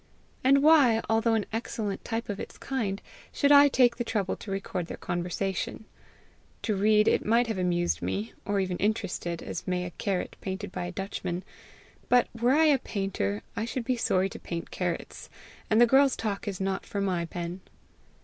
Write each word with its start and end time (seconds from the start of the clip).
And 0.43 0.63
why, 0.63 1.03
although 1.07 1.35
an 1.35 1.45
excellent 1.53 2.03
type 2.03 2.27
of 2.27 2.39
its 2.39 2.57
kind, 2.57 3.03
should 3.31 3.51
I 3.51 3.67
take 3.67 3.97
the 3.97 4.03
trouble 4.03 4.35
to 4.37 4.49
record 4.49 4.87
their 4.87 4.97
conversation? 4.97 5.85
To 6.63 6.75
read, 6.75 7.07
it 7.07 7.23
might 7.23 7.45
have 7.45 7.59
amused 7.59 8.01
me 8.01 8.33
or 8.43 8.59
even 8.59 8.77
interested, 8.77 9.43
as 9.43 9.67
may 9.67 9.85
a 9.85 9.91
carrot 9.91 10.37
painted 10.41 10.71
by 10.71 10.85
a 10.87 10.91
Dutchman; 10.91 11.43
but 12.09 12.27
were 12.33 12.53
I 12.55 12.65
a 12.65 12.79
painter, 12.79 13.43
I 13.55 13.65
should 13.65 13.85
be 13.85 13.95
sorry 13.95 14.29
to 14.29 14.39
paint 14.39 14.71
carrots, 14.71 15.29
and 15.69 15.79
the 15.79 15.85
girls' 15.85 16.15
talk 16.15 16.47
is 16.47 16.59
not 16.59 16.83
for 16.83 16.99
my 16.99 17.25
pen. 17.25 17.61